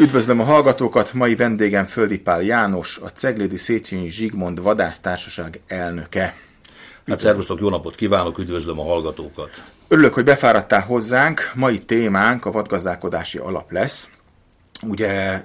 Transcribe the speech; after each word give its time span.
Üdvözlöm 0.00 0.40
a 0.40 0.44
hallgatókat, 0.44 1.12
mai 1.12 1.36
vendégem 1.36 1.86
Földi 1.86 2.18
Pál 2.18 2.42
János, 2.42 2.98
a 2.98 3.08
Ceglédi 3.08 3.56
Széchenyi 3.56 4.08
Zsigmond 4.08 4.62
Vadásztársaság 4.62 5.60
elnöke. 5.66 6.34
Hát 7.06 7.18
szervusztok, 7.18 7.60
jó 7.60 7.68
napot 7.68 7.94
kívánok, 7.94 8.38
üdvözlöm 8.38 8.78
a 8.78 8.82
hallgatókat. 8.82 9.64
Örülök, 9.88 10.14
hogy 10.14 10.24
befáradtál 10.24 10.80
hozzánk. 10.80 11.50
Mai 11.54 11.78
témánk 11.78 12.44
a 12.44 12.50
vadgazdálkodási 12.50 13.38
alap 13.38 13.72
lesz. 13.72 14.08
Ugye 14.82 15.42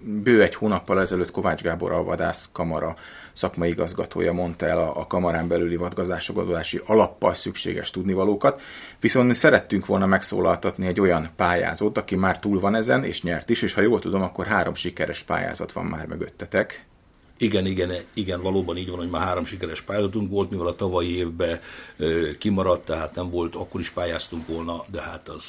bő 0.00 0.42
egy 0.42 0.54
hónappal 0.54 1.00
ezelőtt 1.00 1.30
Kovács 1.30 1.62
Gábor 1.62 1.92
a 1.92 2.02
Vadász 2.02 2.48
Kamara 2.52 2.96
szakmai 3.32 3.68
igazgatója 3.68 4.32
mondta 4.32 4.66
el 4.66 4.78
a, 4.78 5.00
a 5.00 5.06
kamarán 5.06 5.48
belüli 5.48 5.76
vadgazdálkodási 5.76 6.80
alappal 6.86 7.34
szükséges 7.34 7.90
tudnivalókat, 7.90 8.60
viszont 9.00 9.26
mi 9.26 9.34
szerettünk 9.34 9.86
volna 9.86 10.06
megszólaltatni 10.06 10.86
egy 10.86 11.00
olyan 11.00 11.28
pályázót, 11.36 11.98
aki 11.98 12.16
már 12.16 12.38
túl 12.38 12.60
van 12.60 12.74
ezen, 12.74 13.04
és 13.04 13.22
nyert 13.22 13.50
is, 13.50 13.62
és 13.62 13.74
ha 13.74 13.80
jól 13.80 14.00
tudom, 14.00 14.22
akkor 14.22 14.46
három 14.46 14.74
sikeres 14.74 15.22
pályázat 15.22 15.72
van 15.72 15.84
már 15.84 16.06
mögöttetek. 16.06 16.86
Igen, 17.36 17.66
igen, 17.66 17.92
igen, 18.14 18.42
valóban 18.42 18.76
így 18.76 18.88
van, 18.88 18.98
hogy 18.98 19.10
már 19.10 19.22
három 19.22 19.44
sikeres 19.44 19.80
pályázatunk 19.80 20.30
volt, 20.30 20.50
mivel 20.50 20.66
a 20.66 20.76
tavalyi 20.76 21.16
évben 21.16 21.60
kimaradt, 22.38 22.84
tehát 22.84 23.14
nem 23.14 23.30
volt, 23.30 23.54
akkor 23.54 23.80
is 23.80 23.90
pályáztunk 23.90 24.46
volna, 24.46 24.84
de 24.86 25.00
hát 25.00 25.28
az, 25.28 25.44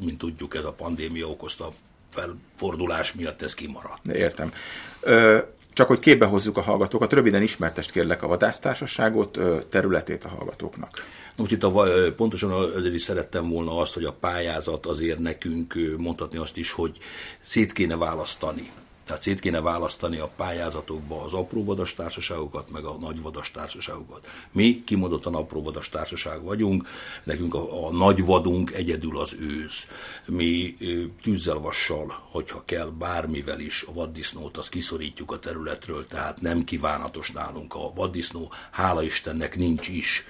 mint 0.00 0.18
tudjuk, 0.18 0.54
ez 0.54 0.64
a 0.64 0.72
pandémia 0.72 1.26
okozta 1.26 1.72
felfordulás 2.16 3.12
miatt 3.12 3.42
ez 3.42 3.54
kimaradt. 3.54 4.06
Értem. 4.06 4.52
Ö, 5.00 5.38
csak 5.72 5.86
hogy 5.86 5.98
képbe 5.98 6.26
hozzuk 6.26 6.56
a 6.56 6.60
hallgatókat, 6.60 7.12
röviden 7.12 7.42
ismertest 7.42 7.90
kérlek 7.90 8.22
a 8.22 8.26
vadásztársaságot, 8.26 9.38
területét 9.70 10.24
a 10.24 10.28
hallgatóknak. 10.28 10.90
Most 11.36 11.52
itt 11.52 11.62
a, 11.62 11.84
pontosan 12.16 12.76
ezért 12.76 12.94
is 12.94 13.02
szerettem 13.02 13.48
volna 13.48 13.78
azt, 13.78 13.94
hogy 13.94 14.04
a 14.04 14.12
pályázat 14.12 14.86
azért 14.86 15.18
nekünk 15.18 15.74
mondhatni 15.96 16.38
azt 16.38 16.56
is, 16.56 16.70
hogy 16.70 16.98
szét 17.40 17.72
kéne 17.72 17.96
választani 17.96 18.70
tehát 19.06 19.22
szét 19.22 19.40
kéne 19.40 19.60
választani 19.60 20.18
a 20.18 20.30
pályázatokba 20.36 21.22
az 21.22 21.32
apró 21.32 21.64
vadas 21.64 21.94
társaságokat, 21.94 22.70
meg 22.70 22.84
a 22.84 22.96
nagy 23.00 23.22
vadas 23.22 23.50
társaságokat. 23.50 24.26
Mi 24.52 24.82
kimondottan 24.84 25.34
apró 25.34 25.62
vadas 25.62 25.88
társaság 25.88 26.42
vagyunk, 26.42 26.88
nekünk 27.24 27.54
a, 27.54 27.86
a 27.86 27.92
nagy 27.92 28.24
vadunk 28.24 28.72
egyedül 28.72 29.18
az 29.18 29.36
ősz. 29.40 29.86
Mi 30.26 30.76
tűzzel, 31.22 31.58
vassal, 31.58 32.26
hogyha 32.30 32.62
kell, 32.64 32.86
bármivel 32.86 33.60
is 33.60 33.82
a 33.82 33.92
vaddisznót, 33.92 34.56
azt 34.56 34.68
kiszorítjuk 34.68 35.32
a 35.32 35.38
területről, 35.38 36.06
tehát 36.06 36.40
nem 36.40 36.64
kívánatos 36.64 37.30
nálunk 37.30 37.74
a 37.74 37.92
vaddisznó. 37.94 38.52
Hála 38.70 39.02
Istennek 39.02 39.56
nincs 39.56 39.88
is. 39.88 40.24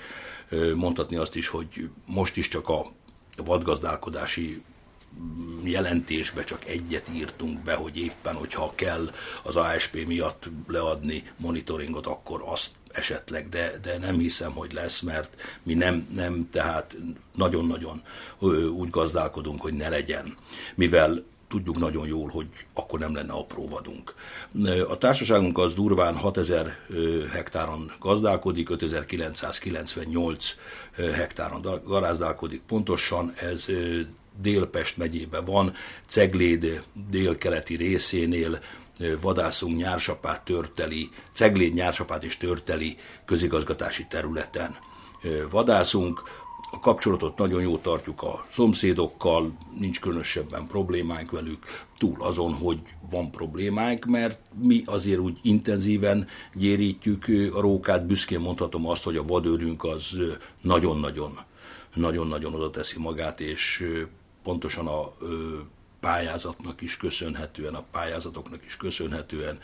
Mondhatni 0.74 1.16
azt 1.16 1.36
is, 1.36 1.48
hogy 1.48 1.88
most 2.06 2.36
is 2.36 2.48
csak 2.48 2.68
a 2.68 2.86
vadgazdálkodási 3.44 4.62
jelentésbe 5.64 6.44
csak 6.44 6.66
egyet 6.66 7.08
írtunk 7.14 7.58
be, 7.58 7.74
hogy 7.74 7.96
éppen, 7.96 8.34
hogyha 8.34 8.72
kell 8.74 9.10
az 9.42 9.56
ASP 9.56 10.06
miatt 10.06 10.48
leadni 10.66 11.30
monitoringot, 11.36 12.06
akkor 12.06 12.42
azt 12.44 12.70
esetleg, 12.92 13.48
de, 13.48 13.78
de 13.82 13.98
nem 13.98 14.18
hiszem, 14.18 14.52
hogy 14.52 14.72
lesz, 14.72 15.00
mert 15.00 15.40
mi 15.62 15.74
nem, 15.74 16.08
nem 16.14 16.48
tehát 16.50 16.96
nagyon-nagyon 17.34 18.02
úgy 18.72 18.90
gazdálkodunk, 18.90 19.60
hogy 19.60 19.74
ne 19.74 19.88
legyen. 19.88 20.36
Mivel 20.74 21.24
tudjuk 21.48 21.78
nagyon 21.78 22.06
jól, 22.06 22.28
hogy 22.28 22.46
akkor 22.74 22.98
nem 22.98 23.14
lenne 23.14 23.32
apró 23.32 23.68
vadunk. 23.68 24.14
A 24.88 24.98
társaságunk 24.98 25.58
az 25.58 25.74
durván 25.74 26.16
6000 26.16 26.76
hektáron 27.32 27.92
gazdálkodik, 28.00 28.70
5998 28.70 30.54
hektáron 30.96 31.82
garázdálkodik 31.84 32.60
pontosan, 32.66 33.32
ez 33.40 33.66
Délpest 34.40 34.96
megyében 34.96 35.44
van, 35.44 35.72
Cegléd 36.06 36.82
délkeleti 37.10 37.76
részénél 37.76 38.58
vadászunk 39.20 39.76
nyársapát 39.76 40.44
törteli, 40.44 41.08
Cegléd 41.32 41.74
nyársapát 41.74 42.24
és 42.24 42.36
törteli 42.36 42.96
közigazgatási 43.24 44.06
területen. 44.08 44.76
Vadászunk, 45.50 46.22
a 46.70 46.78
kapcsolatot 46.78 47.38
nagyon 47.38 47.60
jó 47.60 47.78
tartjuk 47.78 48.22
a 48.22 48.44
szomszédokkal, 48.50 49.56
nincs 49.78 50.00
különösebben 50.00 50.66
problémánk 50.66 51.30
velük, 51.30 51.84
túl 51.98 52.16
azon, 52.18 52.54
hogy 52.54 52.78
van 53.10 53.30
problémánk, 53.30 54.04
mert 54.04 54.40
mi 54.62 54.82
azért 54.86 55.18
úgy 55.18 55.38
intenzíven 55.42 56.28
gyérítjük 56.54 57.24
a 57.54 57.60
rókát, 57.60 58.06
büszkén 58.06 58.40
mondhatom 58.40 58.88
azt, 58.88 59.04
hogy 59.04 59.16
a 59.16 59.24
vadőrünk 59.24 59.84
az 59.84 60.18
nagyon-nagyon 60.60 61.38
nagyon-nagyon 61.94 62.54
oda 62.54 62.70
teszi 62.70 62.98
magát, 62.98 63.40
és 63.40 63.86
pontosan 64.46 64.86
a 64.86 65.12
pályázatnak 66.00 66.80
is 66.80 66.96
köszönhetően, 66.96 67.74
a 67.74 67.84
pályázatoknak 67.90 68.64
is 68.66 68.76
köszönhetően 68.76 69.58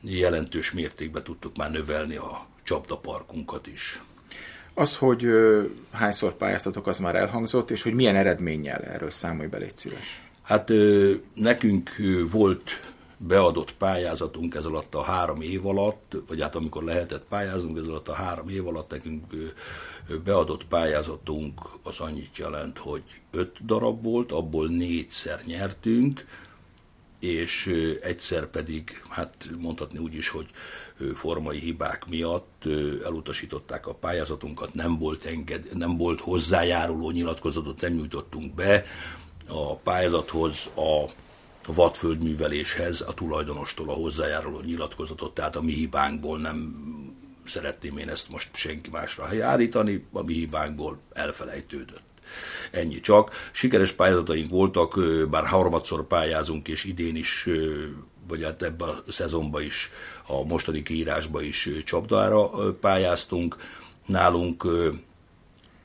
jelentős 0.00 0.72
mértékben 0.72 1.22
tudtuk 1.22 1.56
már 1.56 1.70
növelni 1.70 2.16
a 2.16 2.46
csapdaparkunkat 2.62 3.66
is. 3.66 4.02
Az, 4.74 4.96
hogy 4.96 5.24
ö, 5.24 5.62
hányszor 5.90 6.36
pályáztatok, 6.36 6.86
az 6.86 6.98
már 6.98 7.16
elhangzott, 7.16 7.70
és 7.70 7.82
hogy 7.82 7.94
milyen 7.94 8.16
eredménnyel 8.16 8.80
erről 8.80 9.10
számolj 9.10 9.48
be, 9.48 9.58
légy 9.58 9.76
szíves. 9.76 10.22
Hát 10.42 10.70
ö, 10.70 11.14
nekünk 11.34 11.90
volt 12.30 12.92
beadott 13.26 13.74
pályázatunk 13.74 14.54
ez 14.54 14.64
alatt 14.64 14.94
a 14.94 15.02
három 15.02 15.40
év 15.40 15.66
alatt, 15.66 16.16
vagy 16.28 16.40
hát 16.40 16.54
amikor 16.54 16.84
lehetett 16.84 17.24
pályázunk, 17.28 17.78
ez 17.78 17.86
alatt 17.86 18.08
a 18.08 18.14
három 18.14 18.48
év 18.48 18.66
alatt 18.66 18.90
nekünk 18.90 19.24
beadott 20.24 20.64
pályázatunk 20.66 21.60
az 21.82 22.00
annyit 22.00 22.36
jelent, 22.36 22.78
hogy 22.78 23.02
öt 23.30 23.64
darab 23.64 24.02
volt, 24.02 24.32
abból 24.32 24.68
négyszer 24.68 25.40
nyertünk, 25.44 26.26
és 27.18 27.66
egyszer 28.02 28.46
pedig, 28.46 29.02
hát 29.08 29.50
mondhatni 29.58 29.98
úgy 29.98 30.14
is, 30.14 30.28
hogy 30.28 30.46
formai 31.14 31.58
hibák 31.58 32.06
miatt 32.06 32.64
elutasították 33.04 33.86
a 33.86 33.94
pályázatunkat, 33.94 34.74
nem 34.74 34.98
volt, 34.98 35.24
enged, 35.24 35.76
nem 35.76 35.96
volt 35.96 36.20
hozzájáruló 36.20 37.10
nyilatkozatot, 37.10 37.80
nem 37.80 37.92
nyújtottunk 37.92 38.54
be 38.54 38.84
a 39.48 39.76
pályázathoz 39.76 40.70
a 40.76 41.10
a 41.66 41.72
vadföldműveléshez 41.72 43.00
a 43.00 43.14
tulajdonostól 43.14 43.88
a 43.88 43.92
hozzájáruló 43.92 44.60
nyilatkozatot, 44.60 45.34
tehát 45.34 45.56
a 45.56 45.62
mi 45.62 45.72
hibánkból 45.72 46.38
nem 46.38 46.88
szeretném 47.44 47.96
én 47.98 48.08
ezt 48.08 48.28
most 48.28 48.56
senki 48.56 48.90
másra 48.90 49.28
állítani, 49.42 50.06
a 50.12 50.22
mi 50.22 50.32
hibánkból 50.32 50.98
elfelejtődött. 51.12 52.02
Ennyi 52.70 53.00
csak. 53.00 53.50
Sikeres 53.52 53.92
pályázataink 53.92 54.50
voltak, 54.50 55.00
bár 55.30 55.46
harmadszor 55.46 56.06
pályázunk, 56.06 56.68
és 56.68 56.84
idén 56.84 57.16
is, 57.16 57.48
vagy 58.28 58.42
hát 58.42 58.62
ebben 58.62 58.88
a 58.88 59.02
szezonban 59.08 59.62
is, 59.62 59.90
a 60.26 60.44
mostani 60.44 60.82
kiírásban 60.82 61.44
is 61.44 61.68
csapdára 61.84 62.48
pályáztunk. 62.72 63.56
Nálunk, 64.06 64.66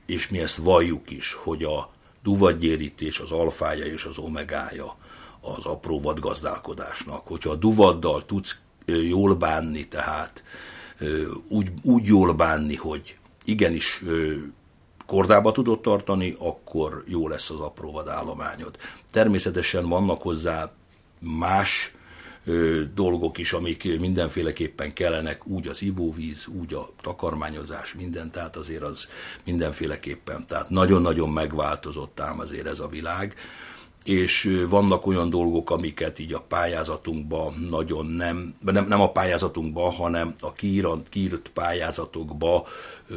és 0.05 0.29
mi 0.29 0.39
ezt 0.39 0.57
valljuk 0.57 1.11
is, 1.11 1.33
hogy 1.33 1.63
a 1.63 1.89
duvadgyérítés 2.23 3.19
az 3.19 3.31
alfája 3.31 3.85
és 3.85 4.03
az 4.03 4.17
omegája 4.17 4.97
az 5.57 5.65
apró 5.65 6.01
vadgazdálkodásnak. 6.01 7.27
Hogyha 7.27 7.49
a 7.49 7.55
duvaddal 7.55 8.25
tudsz 8.25 8.57
jól 8.85 9.35
bánni, 9.35 9.87
tehát 9.87 10.43
úgy, 11.47 11.71
úgy 11.81 12.05
jól 12.05 12.33
bánni, 12.33 12.75
hogy 12.75 13.17
igenis 13.43 14.03
kordába 15.05 15.51
tudod 15.51 15.81
tartani, 15.81 16.35
akkor 16.39 17.03
jó 17.07 17.27
lesz 17.27 17.49
az 17.49 17.59
apró 17.59 17.91
vadállományod. 17.91 18.77
Természetesen 19.11 19.89
vannak 19.89 20.21
hozzá 20.21 20.71
más 21.19 21.93
dolgok 22.93 23.37
is, 23.37 23.53
amik 23.53 23.99
mindenféleképpen 23.99 24.93
kellenek, 24.93 25.47
úgy 25.47 25.67
az 25.67 25.81
ivóvíz, 25.81 26.47
úgy 26.47 26.73
a 26.73 26.89
takarmányozás, 27.01 27.93
minden, 27.93 28.31
tehát 28.31 28.55
azért 28.55 28.81
az 28.81 29.07
mindenféleképpen, 29.43 30.45
tehát 30.47 30.69
nagyon-nagyon 30.69 31.29
megváltozott 31.29 32.19
ám 32.19 32.39
azért 32.39 32.65
ez 32.65 32.79
a 32.79 32.87
világ 32.87 33.35
és 34.05 34.63
vannak 34.69 35.07
olyan 35.07 35.29
dolgok, 35.29 35.69
amiket 35.69 36.19
így 36.19 36.33
a 36.33 36.41
pályázatunkban 36.41 37.67
nagyon 37.69 38.05
nem, 38.05 38.55
nem, 38.59 38.87
nem 38.87 39.01
a 39.01 39.11
pályázatunkban, 39.11 39.91
hanem 39.91 40.35
a 40.39 40.53
kiírt, 40.53 41.09
kiírt 41.09 41.49
pályázatokban 41.49 42.63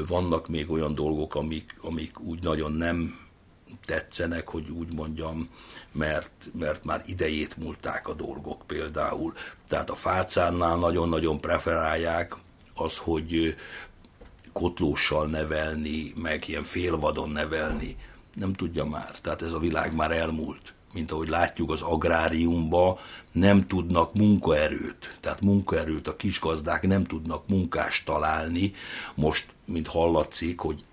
vannak 0.07 0.49
még 0.49 0.71
olyan 0.71 0.95
dolgok, 0.95 1.35
amik, 1.35 1.77
amik 1.81 2.21
úgy 2.21 2.43
nagyon 2.43 2.73
nem 2.73 3.19
tetszenek, 3.85 4.49
hogy 4.49 4.71
úgy 4.71 4.95
mondjam, 4.95 5.49
mert, 5.93 6.51
mert 6.59 6.85
már 6.85 7.03
idejét 7.07 7.57
múlták 7.57 8.09
a 8.09 8.15
dolgok 8.15 8.63
például. 8.67 9.33
Tehát 9.69 9.91
a 9.91 9.95
fácánnál 9.95 10.77
nagyon-nagyon 10.77 11.41
preferálják 11.41 12.35
az, 12.75 12.97
hogy 12.97 13.57
kotlóssal 14.53 15.27
nevelni, 15.27 16.13
meg 16.17 16.49
ilyen 16.49 16.63
félvadon 16.63 17.31
nevelni, 17.31 17.97
nem 18.35 18.53
tudja 18.53 18.85
már. 18.85 19.21
Tehát 19.21 19.43
ez 19.43 19.53
a 19.53 19.59
világ 19.59 19.95
már 19.95 20.11
elmúlt 20.11 20.77
mint 20.93 21.11
ahogy 21.11 21.29
látjuk 21.29 21.71
az 21.71 21.83
agráriumba, 21.83 22.99
nem 23.33 23.67
tudnak 23.67 24.15
munkaerőt, 24.15 25.17
tehát 25.21 25.41
munkaerőt 25.41 26.09
a 26.09 26.17
kisgazdák 26.17 26.87
nem 26.87 27.05
tudnak 27.05 27.49
munkást 27.49 28.05
találni. 28.05 28.73
Most, 29.15 29.47
mint 29.65 29.87
hallatszik, 29.87 30.61
hogy 30.61 30.85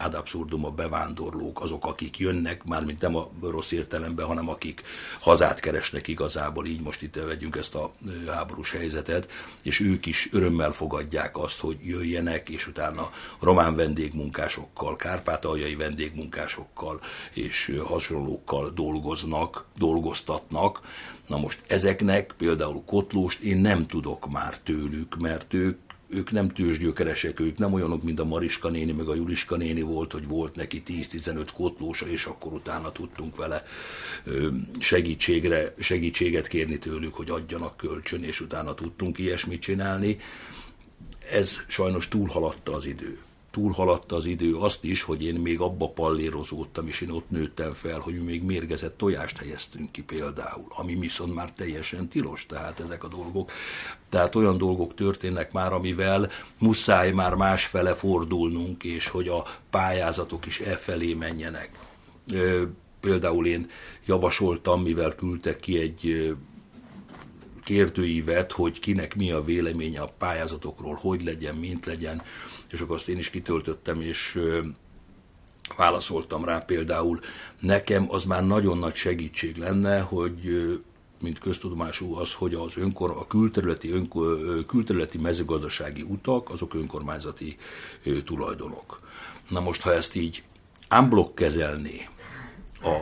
ad 0.00 0.14
absurdum 0.14 0.64
a 0.64 0.70
bevándorlók, 0.70 1.60
azok, 1.60 1.84
akik 1.84 2.18
jönnek, 2.18 2.64
mármint 2.64 3.00
nem 3.00 3.16
a 3.16 3.28
rossz 3.40 3.70
értelemben, 3.70 4.26
hanem 4.26 4.48
akik 4.48 4.82
hazát 5.20 5.60
keresnek 5.60 6.08
igazából, 6.08 6.66
így 6.66 6.82
most 6.82 7.02
itt 7.02 7.14
vegyünk 7.14 7.56
ezt 7.56 7.74
a 7.74 7.92
háborús 8.26 8.70
helyzetet, 8.70 9.30
és 9.62 9.80
ők 9.80 10.06
is 10.06 10.28
örömmel 10.32 10.72
fogadják 10.72 11.38
azt, 11.38 11.60
hogy 11.60 11.76
jöjjenek, 11.82 12.48
és 12.48 12.66
utána 12.66 13.10
román 13.40 13.76
vendégmunkásokkal, 13.76 14.96
kárpátaljai 14.96 15.74
vendégmunkásokkal 15.74 17.00
és 17.32 17.78
hasonlókkal 17.84 18.70
dolgoznak, 18.70 19.64
dolgoztatnak. 19.76 20.80
Na 21.26 21.38
most 21.38 21.62
ezeknek 21.66 22.34
például 22.38 22.82
Kotlóst 22.86 23.40
én 23.40 23.56
nem 23.56 23.86
tudok 23.86 24.30
már 24.30 24.58
tőlük, 24.58 25.16
mert 25.16 25.54
ők 25.54 25.78
ők 26.10 26.30
nem 26.30 26.48
tőzsgyökeresek, 26.48 27.40
ők 27.40 27.58
nem 27.58 27.72
olyanok, 27.72 28.02
mint 28.02 28.20
a 28.20 28.24
Mariska 28.24 28.68
néni, 28.68 28.92
meg 28.92 29.08
a 29.08 29.14
Juliska 29.14 29.56
néni 29.56 29.82
volt, 29.82 30.12
hogy 30.12 30.26
volt 30.26 30.54
neki 30.54 30.82
10-15 30.86 31.48
kotlósa, 31.54 32.06
és 32.06 32.24
akkor 32.24 32.52
utána 32.52 32.92
tudtunk 32.92 33.36
vele 33.36 33.62
segítségre, 34.78 35.74
segítséget 35.78 36.46
kérni 36.46 36.78
tőlük, 36.78 37.14
hogy 37.14 37.30
adjanak 37.30 37.76
kölcsön, 37.76 38.24
és 38.24 38.40
utána 38.40 38.74
tudtunk 38.74 39.18
ilyesmit 39.18 39.60
csinálni. 39.60 40.16
Ez 41.30 41.60
sajnos 41.66 42.08
túlhaladta 42.08 42.74
az 42.74 42.86
idő 42.86 43.18
túlhaladta 43.50 44.16
az 44.16 44.24
idő 44.24 44.56
azt 44.56 44.84
is, 44.84 45.02
hogy 45.02 45.24
én 45.24 45.34
még 45.34 45.60
abba 45.60 45.88
pallérozódtam, 45.88 46.86
és 46.86 47.00
én 47.00 47.10
ott 47.10 47.30
nőttem 47.30 47.72
fel, 47.72 47.98
hogy 47.98 48.24
még 48.24 48.42
mérgezett 48.42 48.96
tojást 48.96 49.38
helyeztünk 49.38 49.92
ki 49.92 50.02
például, 50.02 50.66
ami 50.68 50.94
viszont 50.94 51.34
már 51.34 51.52
teljesen 51.52 52.08
tilos, 52.08 52.46
tehát 52.46 52.80
ezek 52.80 53.04
a 53.04 53.08
dolgok. 53.08 53.50
Tehát 54.08 54.34
olyan 54.34 54.56
dolgok 54.56 54.94
történnek 54.94 55.52
már, 55.52 55.72
amivel 55.72 56.28
muszáj 56.58 57.12
már 57.12 57.34
másfele 57.34 57.94
fordulnunk, 57.94 58.84
és 58.84 59.08
hogy 59.08 59.28
a 59.28 59.44
pályázatok 59.70 60.46
is 60.46 60.60
e 60.60 60.76
felé 60.76 61.14
menjenek. 61.14 61.70
Például 63.00 63.46
én 63.46 63.70
javasoltam, 64.06 64.82
mivel 64.82 65.14
küldtek 65.14 65.60
ki 65.60 65.78
egy 65.78 66.34
kérdőívet, 67.70 68.52
hogy 68.52 68.80
kinek 68.80 69.14
mi 69.14 69.30
a 69.30 69.42
véleménye 69.42 70.00
a 70.00 70.12
pályázatokról, 70.18 70.98
hogy 71.00 71.22
legyen, 71.22 71.54
mint 71.54 71.86
legyen, 71.86 72.22
és 72.70 72.80
akkor 72.80 72.94
azt 72.94 73.08
én 73.08 73.18
is 73.18 73.30
kitöltöttem, 73.30 74.00
és 74.00 74.40
válaszoltam 75.76 76.44
rá 76.44 76.58
például, 76.58 77.20
nekem 77.60 78.06
az 78.08 78.24
már 78.24 78.46
nagyon 78.46 78.78
nagy 78.78 78.94
segítség 78.94 79.56
lenne, 79.56 80.00
hogy 80.00 80.40
mint 81.20 81.38
köztudomású 81.38 82.14
az, 82.14 82.34
hogy 82.34 82.54
az 82.54 82.76
önkor, 82.76 83.10
a 83.10 83.26
külterületi, 83.26 83.90
önkor, 83.90 84.64
külterületi 84.66 85.18
mezőgazdasági 85.18 86.02
utak, 86.02 86.50
azok 86.50 86.74
önkormányzati 86.74 87.56
tulajdonok. 88.24 89.00
Na 89.48 89.60
most, 89.60 89.82
ha 89.82 89.92
ezt 89.92 90.14
így 90.14 90.42
unblock 90.98 91.34
kezelné 91.34 92.08
a 92.82 92.98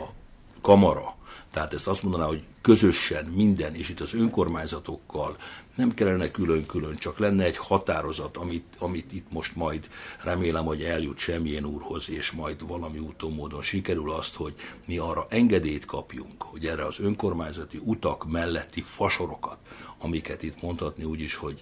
kamara, 0.61 1.17
tehát 1.51 1.73
ezt 1.73 1.87
azt 1.87 2.03
mondaná, 2.03 2.25
hogy 2.25 2.43
közösen 2.61 3.25
minden, 3.25 3.75
és 3.75 3.89
itt 3.89 3.99
az 3.99 4.13
önkormányzatokkal 4.13 5.37
nem 5.75 5.93
kellene 5.93 6.31
külön-külön, 6.31 6.95
csak 6.95 7.19
lenne 7.19 7.43
egy 7.43 7.57
határozat, 7.57 8.37
amit, 8.37 8.65
amit 8.77 9.13
itt 9.13 9.31
most 9.31 9.55
majd 9.55 9.89
remélem, 10.23 10.65
hogy 10.65 10.83
eljut 10.83 11.17
semmilyen 11.17 11.65
úrhoz, 11.65 12.09
és 12.09 12.31
majd 12.31 12.67
valami 12.67 12.97
úton 12.97 13.31
módon 13.31 13.61
sikerül 13.61 14.11
azt, 14.11 14.35
hogy 14.35 14.53
mi 14.85 14.97
arra 14.97 15.25
engedélyt 15.29 15.85
kapjunk, 15.85 16.41
hogy 16.41 16.65
erre 16.65 16.85
az 16.85 16.99
önkormányzati 16.99 17.79
utak 17.83 18.31
melletti 18.31 18.81
fasorokat, 18.81 19.57
amiket 19.99 20.43
itt 20.43 20.61
mondhatni 20.61 21.03
úgy 21.03 21.21
is, 21.21 21.35
hogy 21.35 21.61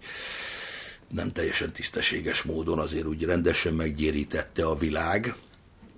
nem 1.07 1.31
teljesen 1.31 1.71
tisztességes 1.71 2.41
módon 2.41 2.79
azért 2.79 3.05
úgy 3.05 3.23
rendesen 3.23 3.73
meggyérítette 3.73 4.65
a 4.65 4.75
világ, 4.75 5.35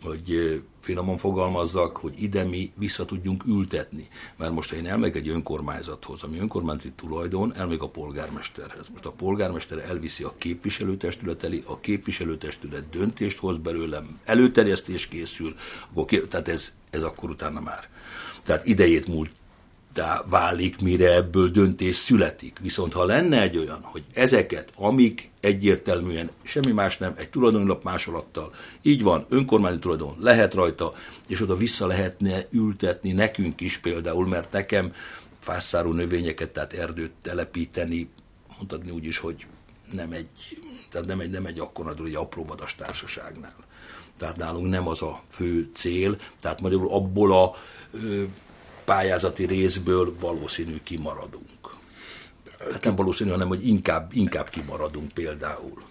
hogy 0.04 0.62
finoman 0.80 1.18
fogalmazzak, 1.18 1.98
hogy 1.98 2.14
ide 2.18 2.44
mi 2.44 2.72
vissza 2.76 3.06
tudjunk 3.06 3.44
ültetni. 3.46 4.08
Mert 4.38 4.52
most, 4.52 4.70
ha 4.70 4.76
én 4.76 4.88
elmegyek 4.88 5.16
egy 5.16 5.28
önkormányzathoz, 5.28 6.24
ami 6.24 6.40
önkormányzati 6.40 6.92
tulajdon, 6.96 7.56
elmegy 7.56 7.78
a 7.82 7.90
polgármesterhez. 7.90 8.88
Most 8.92 9.06
a 9.06 9.12
polgármester 9.12 9.78
elviszi 9.78 10.24
a 10.24 10.34
képviselőtestület 10.38 11.44
elé, 11.44 11.64
a 11.66 11.80
képviselőtestület 11.80 12.90
döntést 12.90 13.40
hoz 13.40 13.58
belőlem, 13.58 14.20
előterjesztés 14.26 15.08
készül, 15.08 15.56
akkor, 15.94 16.20
tehát 16.20 16.48
ez, 16.48 16.74
ez 16.90 17.04
akkor 17.04 17.30
utána 17.30 17.60
már. 17.60 17.90
Tehát 18.44 18.66
idejét 18.66 19.08
múlt 19.08 19.32
válik, 20.26 20.82
mire 20.82 21.14
ebből 21.14 21.50
döntés 21.50 21.96
születik. 21.96 22.58
Viszont 22.62 22.94
ha 22.94 23.06
lenne 23.06 23.42
egy 23.42 23.58
olyan, 23.58 23.80
hogy 23.82 24.04
ezeket, 24.14 24.72
amik 24.76 25.30
egyértelműen 25.40 26.30
semmi 26.44 26.72
más 26.72 26.98
nem, 26.98 27.14
egy 27.18 27.30
tulajdonlap 27.30 27.84
másolattal, 27.84 28.54
így 28.82 29.04
van, 29.04 29.26
önkormányzati 29.30 29.82
tulajdon, 29.82 30.16
lehet 30.20 30.54
rajta, 30.54 30.94
és 31.28 31.42
oda 31.42 31.56
vissza 31.56 31.88
lehetne 31.88 32.46
ültetni 32.52 33.12
nekünk 33.12 33.62
is 33.62 33.78
például, 33.78 34.28
mert 34.28 34.52
nekem 34.52 34.94
fászáró 35.40 35.92
növényeket, 35.92 36.50
tehát 36.50 36.74
erdőt 36.74 37.12
telepíteni, 37.22 38.10
mondhatni 38.58 38.92
úgy 38.92 39.06
is, 39.06 39.18
hogy 39.18 39.46
nem 39.92 40.12
egy, 40.12 40.60
tehát 40.92 41.08
nem 41.08 41.20
egy, 41.20 41.30
nem 41.30 41.46
egy 41.46 41.60
akkora, 41.60 41.94
egy 42.06 42.16
apró 42.16 42.46
vadas 42.46 42.76
társaságnál. 42.76 43.56
Tehát 44.18 44.38
nálunk 44.38 44.70
nem 44.70 44.88
az 44.88 45.02
a 45.02 45.22
fő 45.30 45.70
cél, 45.74 46.18
tehát 46.42 46.62
magyarul 46.62 46.90
abból 46.90 47.34
a 47.34 47.56
ö, 47.92 48.24
pályázati 48.90 49.46
részből 49.46 50.14
valószínű 50.20 50.76
kimaradunk. 50.84 51.78
Hát 52.72 52.84
nem 52.84 52.96
valószínű, 52.96 53.30
hanem 53.30 53.48
hogy 53.48 53.68
inkább, 53.68 54.10
inkább 54.14 54.50
kimaradunk 54.50 55.12
például. 55.12 55.84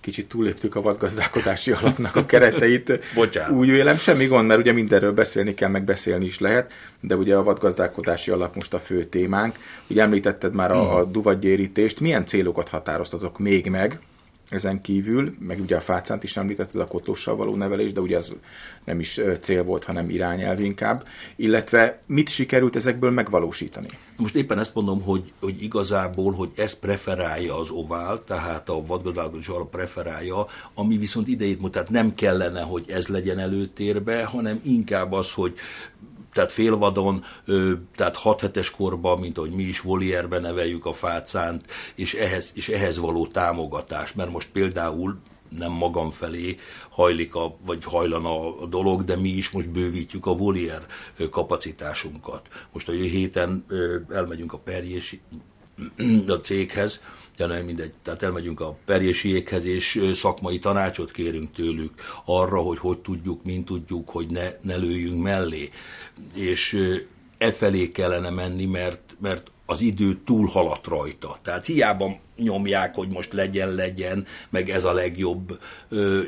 Kicsit 0.00 0.28
túléptük 0.28 0.74
a 0.74 0.80
vadgazdálkodási 0.80 1.72
alapnak 1.72 2.16
a 2.16 2.26
kereteit. 2.26 3.00
Bocsánat. 3.14 3.50
Úgy 3.50 3.70
vélem, 3.70 3.96
semmi 3.96 4.26
gond, 4.26 4.46
mert 4.46 4.60
ugye 4.60 4.72
mindenről 4.72 5.12
beszélni 5.12 5.54
kell, 5.54 5.68
meg 5.68 5.84
beszélni 5.84 6.24
is 6.24 6.38
lehet, 6.38 6.72
de 7.00 7.16
ugye 7.16 7.36
a 7.36 7.42
vadgazdálkodási 7.42 8.30
alap 8.30 8.54
most 8.54 8.74
a 8.74 8.78
fő 8.78 9.04
témánk. 9.04 9.58
Ugye 9.88 10.02
említetted 10.02 10.54
már 10.54 10.70
a, 10.70 10.96
a 10.96 11.04
duvatgyérítést. 11.04 12.00
Milyen 12.00 12.26
célokat 12.26 12.68
határoztatok 12.68 13.38
még 13.38 13.66
meg? 13.66 14.00
Ezen 14.50 14.80
kívül, 14.80 15.34
meg 15.38 15.60
ugye 15.60 15.76
a 15.76 15.80
fácánt 15.80 16.22
is 16.22 16.36
említetted, 16.36 16.80
a 16.80 16.86
kotlóssal 16.86 17.36
való 17.36 17.54
nevelés, 17.54 17.92
de 17.92 18.00
ugye 18.00 18.16
az 18.16 18.32
nem 18.84 19.00
is 19.00 19.20
cél 19.40 19.64
volt, 19.64 19.84
hanem 19.84 20.10
irányelv 20.10 20.60
inkább, 20.60 21.06
illetve 21.36 22.00
mit 22.06 22.28
sikerült 22.28 22.76
ezekből 22.76 23.10
megvalósítani? 23.10 23.88
Most 24.16 24.34
éppen 24.34 24.58
ezt 24.58 24.74
mondom, 24.74 25.02
hogy, 25.02 25.32
hogy 25.40 25.62
igazából, 25.62 26.32
hogy 26.32 26.50
ez 26.56 26.72
preferálja 26.72 27.58
az 27.58 27.70
ovál, 27.70 28.24
tehát 28.24 28.68
a 28.68 28.86
vadgazdálkodás 28.86 29.48
arra 29.48 29.64
preferálja, 29.64 30.46
ami 30.74 30.96
viszont 30.96 31.28
idejét 31.28 31.60
mutat, 31.60 31.90
nem 31.90 32.14
kellene, 32.14 32.60
hogy 32.60 32.90
ez 32.90 33.06
legyen 33.06 33.38
előtérbe, 33.38 34.24
hanem 34.24 34.60
inkább 34.64 35.12
az, 35.12 35.32
hogy 35.32 35.54
tehát 36.38 36.52
félvadon, 36.52 37.24
tehát 37.94 38.16
6 38.16 38.40
hetes 38.40 38.70
korban, 38.70 39.18
mint 39.18 39.38
ahogy 39.38 39.50
mi 39.50 39.62
is 39.62 39.80
volierben 39.80 40.40
neveljük 40.40 40.86
a 40.86 40.92
fácánt, 40.92 41.66
és 41.94 42.14
ehhez, 42.14 42.50
és 42.54 42.68
ehhez 42.68 42.98
való 42.98 43.26
támogatás, 43.26 44.12
mert 44.12 44.30
most 44.30 44.48
például 44.52 45.18
nem 45.58 45.72
magam 45.72 46.10
felé 46.10 46.56
hajlik, 46.90 47.34
a, 47.34 47.56
vagy 47.66 47.84
hajlana 47.84 48.60
a 48.60 48.66
dolog, 48.66 49.04
de 49.04 49.16
mi 49.16 49.28
is 49.28 49.50
most 49.50 49.70
bővítjük 49.70 50.26
a 50.26 50.34
volier 50.34 50.86
kapacitásunkat. 51.30 52.48
Most 52.72 52.88
a 52.88 52.92
jövő 52.92 53.06
héten 53.06 53.64
elmegyünk 54.10 54.52
a 54.52 54.58
perjési 54.58 55.20
a 56.26 56.32
céghez, 56.32 57.02
de 57.38 57.46
nem 57.46 57.64
mindegy, 57.64 57.92
tehát 58.02 58.22
elmegyünk 58.22 58.60
a 58.60 58.76
perjésiekhez, 58.84 59.64
és 59.64 60.10
szakmai 60.14 60.58
tanácsot 60.58 61.10
kérünk 61.10 61.52
tőlük 61.52 61.92
arra, 62.24 62.58
hogy 62.60 62.78
hogy 62.78 62.98
tudjuk, 62.98 63.44
mint 63.44 63.64
tudjuk, 63.64 64.08
hogy 64.08 64.26
ne, 64.30 64.48
ne 64.60 64.76
lőjünk 64.76 65.22
mellé. 65.22 65.70
És 66.34 66.76
e 67.38 67.52
felé 67.52 67.90
kellene 67.90 68.30
menni, 68.30 68.64
mert, 68.64 69.16
mert 69.20 69.50
az 69.70 69.80
idő 69.80 70.20
túl 70.24 70.46
haladt 70.46 70.86
rajta. 70.86 71.38
Tehát 71.42 71.66
hiába 71.66 72.16
nyomják, 72.36 72.94
hogy 72.94 73.08
most 73.08 73.32
legyen, 73.32 73.74
legyen, 73.74 74.26
meg 74.50 74.70
ez 74.70 74.84
a 74.84 74.92
legjobb, 74.92 75.58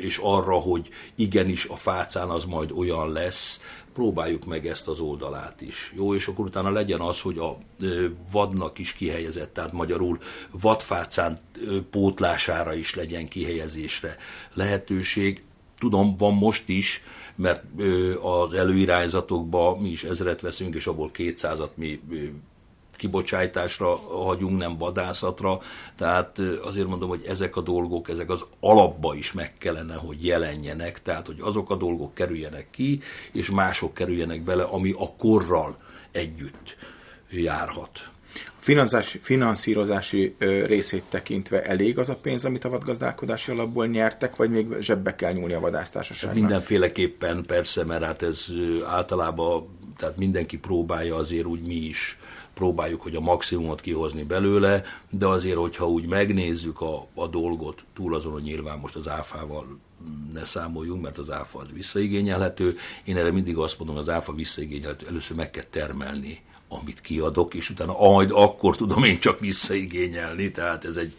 és 0.01 0.19
arra, 0.23 0.55
hogy 0.55 0.89
igenis 1.15 1.67
a 1.67 1.77
fácán 1.77 2.29
az 2.29 2.45
majd 2.45 2.71
olyan 2.71 3.13
lesz, 3.13 3.61
próbáljuk 3.95 4.45
meg 4.45 4.67
ezt 4.67 4.89
az 4.89 5.01
oldalát 5.01 5.61
is. 5.61 5.93
Jó, 5.97 6.15
és 6.15 6.27
akkor 6.27 6.45
utána 6.45 6.71
legyen 6.71 7.01
az, 7.01 7.21
hogy 7.21 7.39
a 7.39 7.59
vadnak 8.33 8.79
is 8.79 8.93
kihelyezett, 8.93 9.55
tehát 9.55 9.73
magyarul 9.73 10.19
vadfácán 10.51 11.39
pótlására 11.91 12.75
is 12.75 12.95
legyen 12.95 13.29
kihelyezésre 13.29 14.17
lehetőség. 14.55 15.43
Tudom, 15.79 16.17
van 16.17 16.35
most 16.35 16.69
is, 16.69 17.03
mert 17.37 17.65
az 18.23 18.55
előirányzatokban 18.55 19.79
mi 19.79 19.89
is 19.89 20.05
ezret 20.05 20.41
veszünk, 20.41 20.75
és 20.75 20.87
abból 20.87 21.11
kétszázat 21.11 21.77
mi 21.77 22.01
kibocsátásra 23.01 23.97
hagyunk, 23.97 24.59
nem 24.59 24.79
vadászatra. 24.79 25.59
Tehát 25.97 26.39
azért 26.63 26.87
mondom, 26.87 27.09
hogy 27.09 27.25
ezek 27.27 27.57
a 27.57 27.61
dolgok, 27.61 28.09
ezek 28.09 28.31
az 28.31 28.45
alapba 28.61 29.15
is 29.15 29.33
meg 29.33 29.55
kellene, 29.59 29.95
hogy 29.95 30.27
jelenjenek, 30.27 31.03
tehát 31.03 31.27
hogy 31.27 31.39
azok 31.41 31.71
a 31.71 31.77
dolgok 31.77 32.15
kerüljenek 32.15 32.67
ki, 32.71 33.01
és 33.33 33.51
mások 33.51 33.95
kerüljenek 33.95 34.43
bele, 34.43 34.63
ami 34.63 34.95
a 34.99 35.13
korral 35.19 35.77
együtt 36.13 36.77
járhat. 37.31 38.11
finanszírozási 39.23 40.37
részét 40.67 41.05
tekintve 41.09 41.63
elég 41.63 41.99
az 41.99 42.09
a 42.09 42.17
pénz, 42.23 42.45
amit 42.45 42.65
a 42.65 42.69
vadgazdálkodási 42.69 43.51
alapból 43.51 43.87
nyertek, 43.87 44.37
vagy 44.37 44.51
még 44.51 44.67
zsebbe 44.81 45.15
kell 45.15 45.33
nyúlni 45.33 45.53
a 45.53 45.61
vadásztársaságnak? 45.61 46.39
Hát 46.39 46.49
mindenféleképpen 46.49 47.45
persze, 47.47 47.85
mert 47.85 48.05
hát 48.05 48.23
ez 48.23 48.47
általában, 48.87 49.79
tehát 50.01 50.19
mindenki 50.19 50.59
próbálja 50.59 51.17
azért 51.17 51.47
úgy 51.47 51.63
mi 51.63 51.75
is 51.75 52.19
próbáljuk, 52.55 53.01
hogy 53.01 53.15
a 53.15 53.21
maximumot 53.21 53.81
kihozni 53.81 54.23
belőle, 54.23 54.83
de 55.11 55.27
azért, 55.27 55.57
hogyha 55.57 55.89
úgy 55.89 56.07
megnézzük 56.07 56.81
a, 56.81 57.07
a 57.15 57.27
dolgot, 57.27 57.85
túl 57.95 58.15
azon, 58.15 58.33
hogy 58.33 58.43
nyilván 58.43 58.79
most 58.79 58.97
az 58.97 59.09
áfával 59.09 59.79
ne 60.33 60.45
számoljunk, 60.45 61.03
mert 61.03 61.19
az 61.19 61.31
áfa 61.31 61.59
az 61.59 61.73
visszaigényelhető. 61.73 62.77
Én 63.05 63.17
erre 63.17 63.33
mindig 63.33 63.57
azt 63.57 63.79
mondom, 63.79 63.97
az 63.97 64.09
áfa 64.09 64.33
visszaigényelhető, 64.33 65.07
először 65.07 65.37
meg 65.37 65.51
kell 65.51 65.65
termelni 65.71 66.43
amit 66.73 67.01
kiadok, 67.01 67.55
és 67.55 67.71
utána 67.71 67.99
majd 67.99 68.31
akkor 68.33 68.77
tudom 68.77 69.05
én 69.05 69.19
csak 69.19 69.41
visszaigényelni, 69.41 70.51
tehát 70.51 70.85
ez 70.85 70.97
egy 70.97 71.15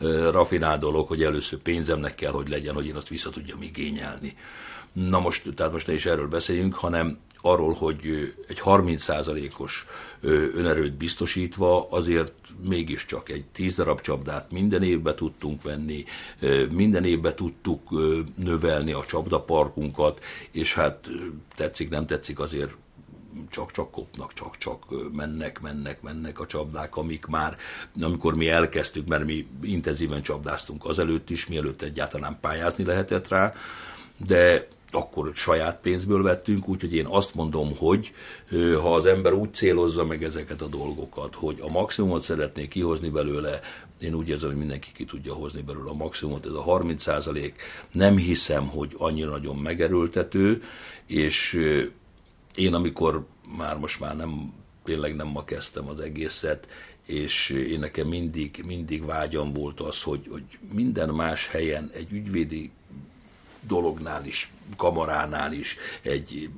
uh, 0.00 0.30
rafinált 0.30 0.80
dolog, 0.80 1.08
hogy 1.08 1.22
először 1.22 1.58
pénzemnek 1.58 2.14
kell, 2.14 2.32
hogy 2.32 2.48
legyen, 2.48 2.74
hogy 2.74 2.86
én 2.86 2.96
azt 2.96 3.08
vissza 3.08 3.30
tudjam 3.30 3.62
igényelni. 3.62 4.36
Na 4.92 5.20
most, 5.20 5.54
tehát 5.54 5.72
most 5.72 5.86
ne 5.86 5.92
is 5.92 6.06
erről 6.06 6.28
beszéljünk, 6.28 6.74
hanem 6.74 7.18
arról, 7.44 7.72
hogy 7.72 8.34
egy 8.48 8.60
30%-os 8.64 9.86
önerőt 10.54 10.92
biztosítva 10.92 11.88
azért 11.90 12.32
mégiscsak 12.68 13.28
egy 13.28 13.44
10 13.52 13.76
darab 13.76 14.00
csapdát 14.00 14.50
minden 14.50 14.82
évben 14.82 15.16
tudtunk 15.16 15.62
venni, 15.62 16.04
minden 16.72 17.04
évben 17.04 17.36
tudtuk 17.36 17.90
növelni 18.36 18.92
a 18.92 19.04
csapdaparkunkat, 19.04 20.22
és 20.50 20.74
hát 20.74 21.10
tetszik, 21.54 21.88
nem 21.88 22.06
tetszik, 22.06 22.38
azért 22.38 22.74
csak-csak 23.50 23.90
kopnak, 23.90 24.32
csak-csak 24.32 24.84
mennek, 25.12 25.60
mennek, 25.60 26.02
mennek 26.02 26.40
a 26.40 26.46
csapdák, 26.46 26.96
amik 26.96 27.26
már, 27.26 27.56
amikor 28.00 28.34
mi 28.34 28.48
elkezdtük, 28.48 29.06
mert 29.06 29.24
mi 29.24 29.46
intenzíven 29.62 30.22
csapdáztunk 30.22 30.84
azelőtt 30.84 31.30
is, 31.30 31.46
mielőtt 31.46 31.82
egyáltalán 31.82 32.38
pályázni 32.40 32.84
lehetett 32.84 33.28
rá, 33.28 33.52
de 34.26 34.68
akkor 34.94 35.30
saját 35.34 35.80
pénzből 35.80 36.22
vettünk, 36.22 36.68
úgyhogy 36.68 36.94
én 36.94 37.06
azt 37.06 37.34
mondom, 37.34 37.76
hogy 37.76 38.12
ha 38.82 38.94
az 38.94 39.06
ember 39.06 39.32
úgy 39.32 39.54
célozza 39.54 40.04
meg 40.04 40.24
ezeket 40.24 40.62
a 40.62 40.66
dolgokat, 40.66 41.34
hogy 41.34 41.58
a 41.60 41.68
maximumot 41.68 42.22
szeretné 42.22 42.68
kihozni 42.68 43.08
belőle, 43.08 43.60
én 43.98 44.14
úgy 44.14 44.28
érzem, 44.28 44.48
hogy 44.48 44.58
mindenki 44.58 44.88
ki 44.94 45.04
tudja 45.04 45.32
hozni 45.34 45.62
belőle 45.62 45.90
a 45.90 45.94
maximumot, 45.94 46.46
ez 46.46 46.52
a 46.52 46.62
30 46.62 47.02
százalék, 47.02 47.62
nem 47.92 48.16
hiszem, 48.16 48.68
hogy 48.68 48.94
annyira 48.98 49.30
nagyon 49.30 49.56
megerőltető, 49.56 50.62
és 51.06 51.60
én 52.54 52.74
amikor 52.74 53.26
már 53.56 53.76
most 53.76 54.00
már 54.00 54.16
nem, 54.16 54.52
tényleg 54.84 55.16
nem 55.16 55.26
ma 55.26 55.44
kezdtem 55.44 55.88
az 55.88 56.00
egészet, 56.00 56.66
és 57.06 57.48
én 57.48 57.78
nekem 57.78 58.08
mindig, 58.08 58.62
mindig 58.66 59.04
vágyam 59.04 59.52
volt 59.52 59.80
az, 59.80 60.02
hogy, 60.02 60.26
hogy 60.30 60.42
minden 60.72 61.08
más 61.08 61.48
helyen 61.48 61.90
egy 61.94 62.12
ügyvédi 62.12 62.70
dolognál 63.66 64.26
is, 64.26 64.50
kamaránál 64.76 65.52
is, 65.52 65.76
egy 66.02 66.50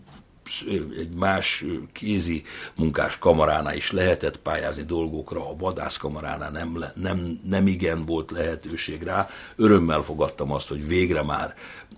egy 0.98 1.10
más 1.14 1.64
kézi 1.92 2.42
munkás 2.74 3.18
kamaránál 3.18 3.76
is 3.76 3.90
lehetett 3.90 4.38
pályázni 4.38 4.82
dolgokra, 4.82 5.50
a 5.50 5.56
vadászkamaránál 5.56 6.50
nem, 6.50 6.84
nem, 6.94 7.40
nem 7.44 7.66
igen 7.66 8.04
volt 8.04 8.30
lehetőség 8.30 9.02
rá. 9.02 9.28
Örömmel 9.56 10.02
fogadtam 10.02 10.52
azt, 10.52 10.68
hogy 10.68 10.86
végre 10.86 11.22
már 11.22 11.54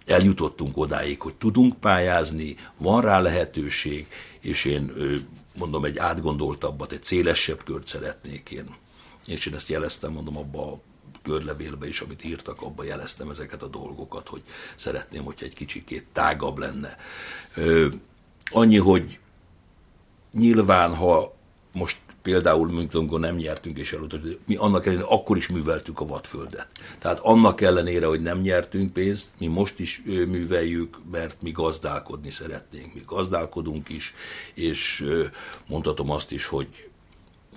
eljutottunk 0.06 0.76
odáig, 0.76 1.20
hogy 1.20 1.34
tudunk 1.34 1.80
pályázni, 1.80 2.56
van 2.76 3.00
rá 3.00 3.20
lehetőség, 3.20 4.06
és 4.40 4.64
én 4.64 4.92
mondom, 5.58 5.84
egy 5.84 5.98
átgondoltabbat, 5.98 6.92
egy 6.92 7.02
szélesebb 7.02 7.64
kört 7.64 7.86
szeretnék 7.86 8.50
én. 8.50 8.74
És 9.26 9.46
én 9.46 9.54
ezt 9.54 9.68
jeleztem, 9.68 10.12
mondom, 10.12 10.36
abba 10.36 10.72
a 10.72 10.80
körlevélbe 11.28 11.88
is, 11.88 12.00
amit 12.00 12.24
írtak, 12.24 12.62
abba 12.62 12.84
jeleztem 12.84 13.30
ezeket 13.30 13.62
a 13.62 13.66
dolgokat, 13.66 14.28
hogy 14.28 14.42
szeretném, 14.76 15.24
hogyha 15.24 15.46
egy 15.46 15.54
kicsikét 15.54 16.06
tágabb 16.12 16.58
lenne. 16.58 16.96
Ö, 17.54 17.88
annyi, 18.50 18.78
hogy 18.78 19.18
nyilván, 20.32 20.94
ha 20.94 21.36
most 21.72 21.98
például, 22.22 22.68
mint 22.68 22.94
amikor 22.94 23.20
nem 23.20 23.36
nyertünk 23.36 23.78
és 23.78 23.92
elutasítottuk, 23.92 24.46
mi 24.46 24.54
annak 24.56 24.86
ellenére 24.86 25.08
akkor 25.08 25.36
is 25.36 25.48
műveltük 25.48 26.00
a 26.00 26.06
vadföldet. 26.06 26.66
Tehát 26.98 27.18
annak 27.18 27.60
ellenére, 27.60 28.06
hogy 28.06 28.20
nem 28.20 28.40
nyertünk 28.40 28.92
pénzt, 28.92 29.30
mi 29.38 29.46
most 29.46 29.78
is 29.78 30.02
műveljük, 30.04 30.98
mert 31.10 31.42
mi 31.42 31.50
gazdálkodni 31.50 32.30
szeretnénk. 32.30 32.94
Mi 32.94 33.02
gazdálkodunk 33.06 33.88
is, 33.88 34.14
és 34.54 35.06
mondhatom 35.66 36.10
azt 36.10 36.32
is, 36.32 36.46
hogy 36.46 36.88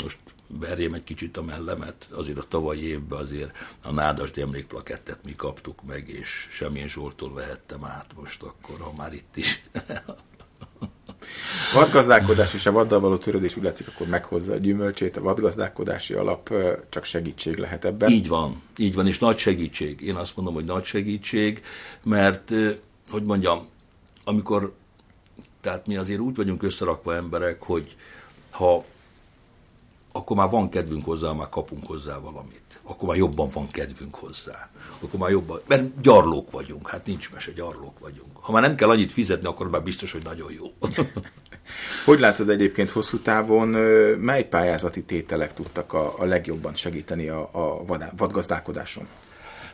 most 0.04 0.18
verjem 0.60 0.94
egy 0.94 1.04
kicsit 1.04 1.38
a 1.38 1.42
mellemet, 1.42 2.08
azért 2.12 2.38
a 2.38 2.46
tavalyi 2.48 2.88
évben 2.88 3.20
azért 3.20 3.58
a 3.84 3.92
Nádasdi 3.92 4.42
emlékplakettet 4.42 5.20
mi 5.24 5.36
kaptuk 5.36 5.84
meg, 5.84 6.10
és 6.10 6.48
semmilyen 6.50 6.88
Zsoltól 6.88 7.34
vehettem 7.34 7.86
át 7.86 8.12
most 8.16 8.42
akkor, 8.44 8.80
ha 8.80 8.94
már 8.98 9.14
itt 9.14 9.38
is. 9.38 9.62
Vadgazdálkodás 11.74 12.54
és 12.54 12.66
a 12.66 12.72
vaddal 12.72 13.00
való 13.00 13.18
törődés 13.18 13.56
úgy 13.56 13.64
látszik, 13.64 13.88
akkor 13.88 14.08
meghozza 14.08 14.54
a 14.54 14.58
gyümölcsét, 14.58 15.18
a 15.18 15.22
vadgazdálkodási 15.22 16.14
alap 16.14 16.54
csak 16.90 17.04
segítség 17.04 17.58
lehet 17.58 17.86
ebben. 17.86 18.10
Így 18.10 18.28
van, 18.28 18.62
így 18.78 18.96
van, 18.96 19.08
és 19.08 19.20
nagy 19.20 19.38
segítség. 19.38 20.02
Én 20.02 20.16
azt 20.16 20.36
mondom, 20.36 20.54
hogy 20.54 20.66
nagy 20.66 20.84
segítség, 20.84 21.62
mert, 22.04 22.54
hogy 23.10 23.24
mondjam, 23.24 23.68
amikor, 24.24 24.74
tehát 25.62 25.88
mi 25.88 25.98
azért 25.98 26.20
úgy 26.20 26.36
vagyunk 26.36 26.64
összerakva 26.64 27.16
emberek, 27.16 27.62
hogy 27.62 27.96
ha 28.50 28.86
akkor 30.12 30.38
már 30.38 30.50
van 30.50 30.70
kedvünk 30.70 31.06
hozzá, 31.06 31.32
már 31.32 31.50
kapunk 31.50 31.86
hozzá 31.88 32.18
valamit. 32.20 32.80
Akkor 32.84 33.08
már 33.08 33.18
jobban 33.18 33.50
van 33.54 33.68
kedvünk 33.68 34.16
hozzá. 34.16 34.70
Akkor 35.00 35.20
már 35.20 35.30
jobban, 35.30 35.62
mert 35.68 36.02
gyarlók 36.02 36.52
vagyunk, 36.52 36.90
hát 36.90 37.06
nincs 37.06 37.32
mese, 37.32 37.52
gyarlók 37.52 38.00
vagyunk. 38.00 38.30
Ha 38.34 38.52
már 38.52 38.62
nem 38.62 38.76
kell 38.76 38.90
annyit 38.90 39.12
fizetni, 39.12 39.48
akkor 39.48 39.70
már 39.70 39.84
biztos, 39.84 40.12
hogy 40.12 40.24
nagyon 40.24 40.52
jó. 40.52 40.66
hogy 42.06 42.20
látod 42.20 42.50
egyébként 42.50 42.90
hosszú 42.90 43.18
távon, 43.18 43.68
mely 44.18 44.48
pályázati 44.48 45.04
tételek 45.04 45.54
tudtak 45.54 45.94
a, 45.94 46.14
a 46.18 46.26
legjobban 46.26 46.76
segíteni 46.76 47.28
a, 47.28 47.50
a 47.52 47.86
vadgazdálkodáson? 48.18 49.08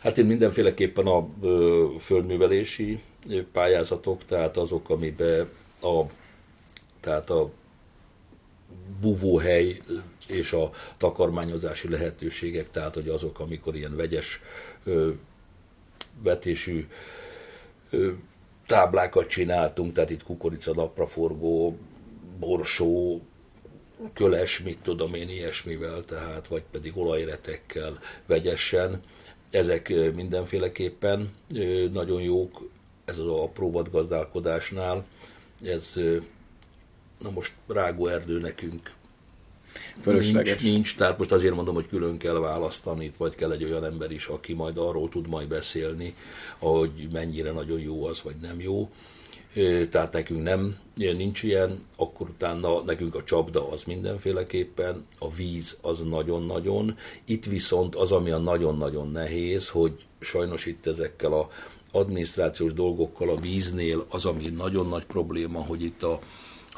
Hát 0.02 0.18
én 0.18 0.26
mindenféleképpen 0.26 1.06
a 1.06 1.28
ö, 1.42 1.86
földművelési 2.00 3.02
pályázatok, 3.52 4.26
tehát 4.26 4.58
azok, 4.58 4.90
amiben 4.90 5.50
a, 5.82 6.02
tehát 7.00 7.30
a 7.30 7.50
buvóhely 9.02 9.82
és 10.28 10.52
a 10.54 10.72
takarmányozási 10.98 11.90
lehetőségek, 11.90 12.72
tehát 12.72 12.94
hogy 12.94 13.10
azok, 13.10 13.40
amikor 13.40 13.76
ilyen 13.76 13.96
vegyes 13.96 14.42
ö, 14.84 15.12
vetésű 16.24 16.88
ö, 17.90 18.12
táblákat 18.66 19.28
csináltunk, 19.28 19.94
tehát 19.94 20.10
itt 20.10 20.24
kukorica, 20.24 20.74
napraforgó, 20.74 21.78
borsó, 22.40 23.22
köles, 24.14 24.60
mit 24.60 24.78
tudom 24.82 25.14
én, 25.14 25.30
ilyesmivel, 25.30 26.06
tehát, 26.06 26.48
vagy 26.48 26.64
pedig 26.72 26.98
olajretekkel 26.98 28.00
vegyesen. 28.26 29.02
Ezek 29.52 29.94
mindenféleképpen 30.16 31.34
nagyon 31.92 32.22
jók, 32.22 32.70
ez 33.06 33.18
az 33.18 33.28
apró 33.28 33.72
vadgazdálkodásnál. 33.72 35.06
Ez, 35.62 35.94
na 37.20 37.30
most 37.30 37.54
rágóerdő 37.68 38.40
nekünk 38.40 38.92
Nincs, 40.06 40.62
nincs, 40.62 40.96
tehát 40.96 41.18
most 41.18 41.32
azért 41.32 41.56
mondom, 41.56 41.74
hogy 41.74 41.88
külön 41.88 42.18
kell 42.18 42.40
választani, 42.40 43.12
vagy 43.18 43.36
kell 43.36 43.52
egy 43.52 43.64
olyan 43.64 43.86
ember 43.86 44.12
is, 44.12 44.28
aki 44.28 44.54
majd 44.54 44.78
arról 44.78 45.10
tud 45.10 45.28
majd 45.28 45.48
beszélni, 45.48 46.16
hogy 46.58 47.08
mennyire 47.12 47.52
nagyon 47.52 47.80
jó 47.80 48.06
az, 48.06 48.22
vagy 48.24 48.36
nem 48.42 48.60
jó. 48.60 48.90
Tehát 49.90 50.14
nekünk 50.14 50.44
nem, 50.44 50.78
nincs 50.96 51.44
ilyen, 51.44 51.86
akkor 51.96 52.30
utána 52.30 52.82
nekünk 52.82 53.16
a 53.16 53.24
csapda 53.24 53.70
az 53.70 53.84
mindenféleképpen, 53.84 55.06
a 55.20 55.34
víz 55.34 55.78
az 55.82 56.00
nagyon-nagyon. 56.00 56.98
Itt 57.26 57.46
viszont 57.46 57.96
az, 57.96 58.12
ami 58.12 58.30
a 58.30 58.38
nagyon-nagyon 58.38 59.12
nehéz, 59.12 59.70
hogy 59.70 59.94
sajnos 60.20 60.66
itt 60.66 60.86
ezekkel 60.86 61.34
a 61.34 61.50
adminisztrációs 61.92 62.74
dolgokkal 62.74 63.30
a 63.30 63.36
víznél 63.36 64.06
az, 64.10 64.26
ami 64.26 64.50
nagyon 64.50 64.88
nagy 64.88 65.06
probléma, 65.06 65.60
hogy 65.60 65.84
itt 65.84 66.04
a, 66.04 66.20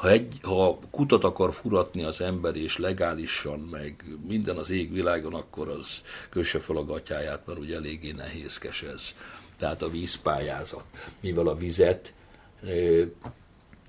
ha, 0.00 0.10
egy, 0.10 0.38
ha 0.42 0.78
kutat 0.90 1.24
akar 1.24 1.52
furatni 1.52 2.02
az 2.02 2.20
ember, 2.20 2.56
és 2.56 2.78
legálisan, 2.78 3.58
meg 3.58 4.04
minden 4.26 4.56
az 4.56 4.70
égvilágon, 4.70 5.34
akkor 5.34 5.68
az 5.68 6.00
kösse 6.30 6.58
fel 6.60 6.76
a 6.76 6.84
gatyáját, 6.84 7.46
mert 7.46 7.58
ugye 7.58 7.74
eléggé 7.74 8.10
nehézkes 8.10 8.82
ez. 8.82 9.14
Tehát 9.58 9.82
a 9.82 9.90
vízpályázat. 9.90 10.84
Mivel 11.20 11.46
a 11.46 11.56
vizet 11.56 12.14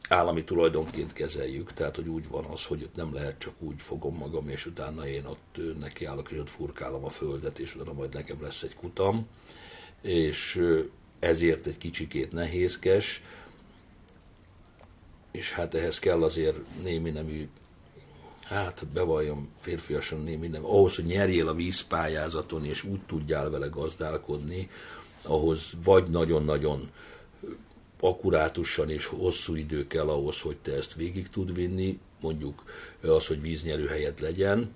állami 0.09 0.43
tulajdonként 0.43 1.13
kezeljük, 1.13 1.73
tehát 1.73 1.95
hogy 1.95 2.07
úgy 2.07 2.27
van 2.27 2.45
az, 2.45 2.65
hogy 2.65 2.83
ott 2.83 2.95
nem 2.95 3.13
lehet 3.13 3.39
csak 3.39 3.53
úgy 3.59 3.81
fogom 3.81 4.15
magam, 4.15 4.49
és 4.49 4.65
utána 4.65 5.07
én 5.07 5.25
ott 5.25 5.59
nekiállok, 5.79 6.31
és 6.31 6.37
ott 6.37 6.49
furkálom 6.49 7.05
a 7.05 7.09
földet, 7.09 7.59
és 7.59 7.75
utána 7.75 7.93
majd 7.93 8.13
nekem 8.13 8.41
lesz 8.41 8.61
egy 8.61 8.75
kutam, 8.75 9.27
és 10.01 10.67
ezért 11.19 11.65
egy 11.65 11.77
kicsikét 11.77 12.31
nehézkes, 12.31 13.23
és 15.31 15.51
hát 15.51 15.75
ehhez 15.75 15.99
kell 15.99 16.23
azért 16.23 16.57
némi 16.83 17.09
nemű 17.09 17.49
hát 18.43 18.87
bevalljam 18.87 19.49
férfiasan 19.59 20.19
minden, 20.19 20.61
ahhoz, 20.61 20.95
hogy 20.95 21.05
nyerjél 21.05 21.47
a 21.47 21.53
vízpályázaton, 21.53 22.65
és 22.65 22.83
úgy 22.83 23.01
tudjál 23.01 23.49
vele 23.49 23.67
gazdálkodni, 23.67 24.69
ahhoz 25.21 25.69
vagy 25.83 26.09
nagyon-nagyon 26.09 26.89
akkurátusan 27.99 28.89
és 28.89 29.05
hosszú 29.05 29.55
idő 29.55 29.87
kell 29.87 30.09
ahhoz, 30.09 30.41
hogy 30.41 30.57
te 30.57 30.73
ezt 30.73 30.93
végig 30.93 31.29
tud 31.29 31.53
vinni, 31.53 31.99
mondjuk 32.21 32.63
az, 33.01 33.27
hogy 33.27 33.41
víznyerő 33.41 33.87
helyet 33.87 34.19
legyen, 34.19 34.73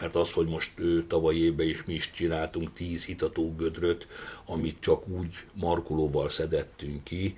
mert 0.00 0.14
az, 0.14 0.32
hogy 0.32 0.46
most 0.46 0.72
ő, 0.78 1.06
tavaly 1.06 1.34
évben 1.34 1.68
is 1.68 1.84
mi 1.84 1.94
is 1.94 2.10
csináltunk 2.10 2.72
tíz 2.72 3.04
hitató 3.04 3.54
gödröt, 3.54 4.06
amit 4.46 4.80
csak 4.80 5.08
úgy 5.08 5.34
markolóval 5.54 6.28
szedettünk 6.28 7.04
ki, 7.04 7.36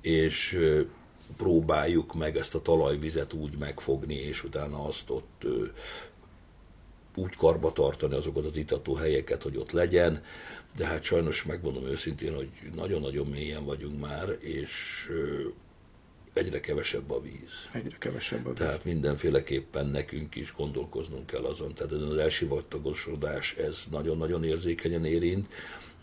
és 0.00 0.58
próbáljuk 1.36 2.14
meg 2.14 2.36
ezt 2.36 2.54
a 2.54 2.62
talajvizet 2.62 3.32
úgy 3.32 3.58
megfogni, 3.58 4.14
és 4.14 4.44
utána 4.44 4.84
azt 4.84 5.10
ott 5.10 5.46
úgy 7.14 7.36
karba 7.36 7.72
tartani 7.72 8.14
azokat 8.14 8.44
az 8.44 8.56
itató 8.56 8.94
helyeket, 8.94 9.42
hogy 9.42 9.56
ott 9.56 9.70
legyen, 9.70 10.22
de 10.76 10.86
hát 10.86 11.02
sajnos 11.02 11.44
megmondom 11.44 11.84
őszintén, 11.84 12.34
hogy 12.34 12.50
nagyon-nagyon 12.74 13.26
mélyen 13.26 13.64
vagyunk 13.64 14.00
már, 14.00 14.36
és 14.40 15.08
egyre 16.34 16.60
kevesebb 16.60 17.10
a 17.10 17.20
víz. 17.20 17.68
Egyre 17.72 17.96
kevesebb 17.98 18.46
a 18.46 18.48
víz. 18.48 18.58
Tehát 18.58 18.84
mindenféleképpen 18.84 19.86
nekünk 19.86 20.34
is 20.34 20.52
gondolkoznunk 20.56 21.26
kell 21.26 21.44
azon. 21.44 21.74
Tehát 21.74 21.92
ez 21.92 22.00
az 22.00 22.16
elsivatagosodás, 22.16 23.54
ez 23.54 23.82
nagyon-nagyon 23.90 24.44
érzékenyen 24.44 25.04
érint. 25.04 25.48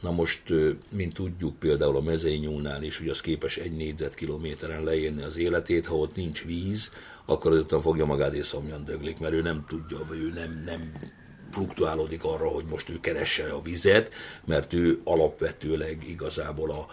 Na 0.01 0.11
most, 0.11 0.43
mint 0.89 1.13
tudjuk, 1.13 1.59
például 1.59 1.95
a 1.95 2.01
mezényúnál 2.01 2.83
is, 2.83 2.97
hogy 2.97 3.09
az 3.09 3.21
képes 3.21 3.57
egy 3.57 3.71
négyzetkilométeren 3.71 4.83
leírni 4.83 5.21
az 5.21 5.37
életét, 5.37 5.85
ha 5.85 5.97
ott 5.97 6.15
nincs 6.15 6.45
víz, 6.45 6.91
akkor 7.25 7.51
azután 7.51 7.81
fogja 7.81 8.05
magát 8.05 8.33
és 8.33 8.45
szomjan 8.45 8.85
döglik, 8.85 9.19
mert 9.19 9.33
ő 9.33 9.41
nem 9.41 9.63
tudja, 9.67 10.05
vagy 10.07 10.19
ő 10.19 10.29
nem, 10.29 10.61
nem 10.65 10.91
fluktuálódik 11.51 12.23
arra, 12.23 12.47
hogy 12.47 12.65
most 12.65 12.89
ő 12.89 12.99
keresse 12.99 13.49
a 13.49 13.61
vizet, 13.61 14.11
mert 14.45 14.73
ő 14.73 14.99
alapvetőleg 15.03 16.07
igazából 16.07 16.71
a, 16.71 16.87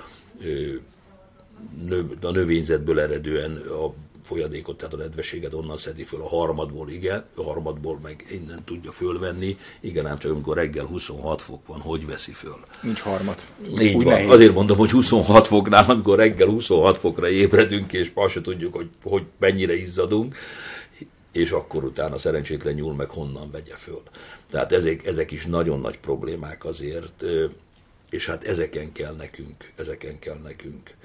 a 2.20 2.30
növényzetből 2.30 3.00
eredően 3.00 3.56
a 3.56 3.92
folyadékot, 4.28 4.76
tehát 4.76 4.94
a 4.94 4.96
nedvességet 4.96 5.54
onnan 5.54 5.76
szedi 5.76 6.02
föl, 6.02 6.20
a 6.20 6.28
harmadból 6.28 6.90
igen, 6.90 7.24
a 7.34 7.42
harmadból 7.42 7.98
meg 8.02 8.26
innen 8.30 8.64
tudja 8.64 8.90
fölvenni, 8.90 9.56
igen, 9.80 10.06
ám 10.06 10.18
csak 10.18 10.30
amikor 10.30 10.56
reggel 10.56 10.84
26 10.84 11.42
fok 11.42 11.66
van, 11.66 11.80
hogy 11.80 12.06
veszi 12.06 12.32
föl? 12.32 12.60
Nincs 12.82 13.00
harmad. 13.00 13.36
Így 13.80 13.94
Úgy 13.94 14.04
van. 14.04 14.12
Nehéz. 14.12 14.30
Azért 14.30 14.54
mondom, 14.54 14.76
hogy 14.76 14.90
26 14.90 15.46
foknál, 15.46 15.84
amikor 15.88 16.18
reggel 16.18 16.48
26 16.48 16.98
fokra 16.98 17.28
ébredünk, 17.28 17.92
és 17.92 18.10
azt 18.14 18.32
se 18.32 18.40
tudjuk, 18.40 18.74
hogy, 18.74 18.88
hogy 19.02 19.22
mennyire 19.38 19.76
izzadunk, 19.76 20.36
és 21.32 21.50
akkor 21.50 21.84
utána 21.84 22.18
szerencsétlen 22.18 22.74
nyúl 22.74 22.94
meg 22.94 23.10
honnan 23.10 23.50
vegye 23.50 23.74
föl. 23.74 24.02
Tehát 24.50 24.72
ezek, 24.72 25.06
ezek 25.06 25.30
is 25.30 25.46
nagyon 25.46 25.80
nagy 25.80 25.98
problémák 25.98 26.64
azért, 26.64 27.24
és 28.10 28.26
hát 28.26 28.44
ezeken 28.44 28.92
kell 28.92 29.14
nekünk, 29.14 29.72
ezeken 29.76 30.18
kell 30.18 30.38
nekünk 30.42 30.96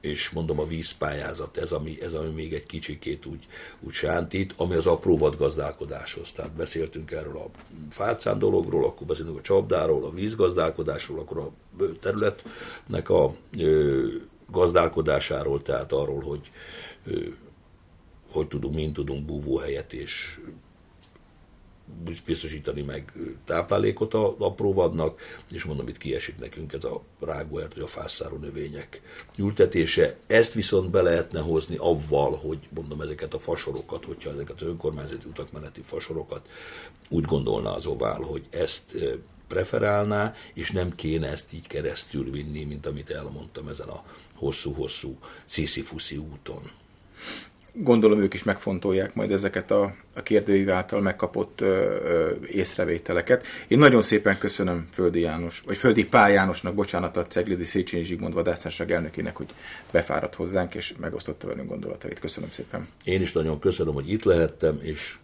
és 0.00 0.30
mondom 0.30 0.60
a 0.60 0.66
vízpályázat, 0.66 1.56
ez 1.56 1.72
ami, 1.72 2.02
ez 2.02 2.12
ami 2.12 2.28
még 2.28 2.54
egy 2.54 2.66
kicsikét 2.66 3.26
úgy, 3.26 3.46
úgy 3.80 3.92
sántít, 3.92 4.54
ami 4.56 4.74
az 4.74 4.86
apró 4.86 5.18
vadgazdálkodáshoz. 5.18 6.32
Tehát 6.32 6.52
beszéltünk 6.52 7.10
erről 7.10 7.36
a 7.36 7.50
fácán 7.90 8.38
dologról, 8.38 8.84
akkor 8.84 9.06
beszélünk 9.06 9.38
a 9.38 9.40
csapdáról, 9.40 10.04
a 10.04 10.10
vízgazdálkodásról, 10.10 11.18
akkor 11.18 11.38
a 11.38 11.52
területnek 12.00 13.08
a 13.08 13.34
ö, 13.58 14.06
gazdálkodásáról, 14.50 15.62
tehát 15.62 15.92
arról, 15.92 16.20
hogy 16.20 16.50
ö, 17.06 17.20
hogy 18.32 18.48
tudunk, 18.48 18.74
mint 18.74 18.92
tudunk 18.92 19.24
búvóhelyet 19.24 19.92
és 19.92 20.40
biztosítani 22.24 22.82
meg 22.82 23.12
táplálékot 23.44 24.14
a 24.14 24.36
apróvadnak, 24.38 25.20
és 25.52 25.64
mondom, 25.64 25.88
itt 25.88 25.98
kiesik 25.98 26.38
nekünk 26.38 26.72
ez 26.72 26.84
a 26.84 27.02
rágóert, 27.20 27.74
vagy 27.74 27.82
a 27.82 27.86
fászáró 27.86 28.36
növények 28.36 29.02
ültetése. 29.38 30.16
Ezt 30.26 30.52
viszont 30.52 30.90
be 30.90 31.02
lehetne 31.02 31.40
hozni 31.40 31.76
avval, 31.76 32.36
hogy 32.36 32.58
mondom 32.74 33.00
ezeket 33.00 33.34
a 33.34 33.38
fasorokat, 33.38 34.04
hogyha 34.04 34.30
ezeket 34.30 34.60
az 34.60 34.66
önkormányzati 34.66 35.28
utakmeneti 35.28 35.80
fasorokat 35.84 36.48
úgy 37.08 37.24
gondolna 37.24 37.74
az 37.74 37.86
ovál, 37.86 38.20
hogy 38.20 38.46
ezt 38.50 38.96
preferálná, 39.48 40.34
és 40.54 40.70
nem 40.70 40.94
kéne 40.94 41.28
ezt 41.28 41.52
így 41.52 41.66
keresztül 41.66 42.30
vinni, 42.30 42.64
mint 42.64 42.86
amit 42.86 43.10
elmondtam 43.10 43.68
ezen 43.68 43.88
a 43.88 44.04
hosszú-hosszú 44.34 45.18
sziszifuszi 45.44 46.16
úton 46.16 46.70
gondolom 47.74 48.20
ők 48.20 48.34
is 48.34 48.42
megfontolják 48.42 49.14
majd 49.14 49.30
ezeket 49.30 49.70
a, 49.70 49.94
a 50.14 50.22
kérdőív 50.22 50.70
által 50.70 51.00
megkapott 51.00 51.60
ö, 51.60 51.66
ö, 51.66 52.30
észrevételeket. 52.46 53.46
Én 53.68 53.78
nagyon 53.78 54.02
szépen 54.02 54.38
köszönöm 54.38 54.88
Földi 54.92 55.20
János, 55.20 55.62
vagy 55.66 55.76
Földi 55.76 56.06
Pál 56.06 56.30
Jánosnak, 56.30 56.74
bocsánat, 56.74 57.16
a 57.16 57.26
Ceglidi 57.26 57.64
Széchenyi 57.64 58.04
Zsigmond 58.04 58.34
vadászárság 58.34 58.90
elnökének, 58.90 59.36
hogy 59.36 59.48
befáradt 59.92 60.34
hozzánk, 60.34 60.74
és 60.74 60.94
megosztotta 61.00 61.46
velünk 61.46 61.68
gondolatait. 61.68 62.18
Köszönöm 62.18 62.50
szépen. 62.50 62.88
Én 63.04 63.20
is 63.20 63.32
nagyon 63.32 63.58
köszönöm, 63.58 63.94
hogy 63.94 64.10
itt 64.10 64.24
lehettem, 64.24 64.78
és 64.82 65.16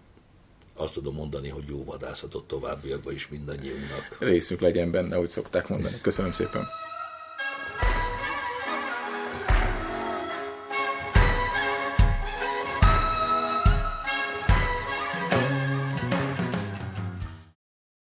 azt 0.75 0.93
tudom 0.93 1.15
mondani, 1.15 1.49
hogy 1.49 1.65
jó 1.69 1.85
vadászatot 1.85 2.47
továbbiakban 2.47 3.15
is 3.15 3.29
mindannyiunknak. 3.29 4.17
Részünk 4.19 4.61
legyen 4.61 4.91
benne, 4.91 5.15
ahogy 5.15 5.29
szokták 5.29 5.69
mondani. 5.69 5.95
Köszönöm 6.01 6.33
szépen. 6.33 6.67